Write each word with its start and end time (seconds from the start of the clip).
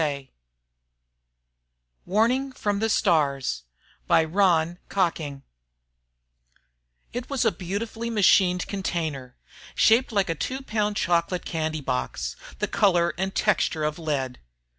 _WARNING 2.07 2.53
FROM 2.53 2.79
THE 2.79 2.89
STARS 2.89 3.61
By 4.07 4.23
RON 4.23 4.79
COCKING 4.89 5.43
ILLUSTRATOR 7.13 7.13
SUMMERS 7.13 7.25
It 7.25 7.29
was 7.29 7.45
a 7.45 7.51
beautifully 7.51 8.09
machined 8.09 8.65
container, 8.65 9.35
shaped 9.75 10.11
like 10.11 10.31
a 10.31 10.33
two 10.33 10.63
pound 10.63 10.97
chocolate 10.97 11.45
candy 11.45 11.81
box, 11.81 12.35
the 12.57 12.67
color 12.67 13.13
and 13.15 13.35
texture 13.35 13.83
of 13.83 13.99
lead. 13.99 14.39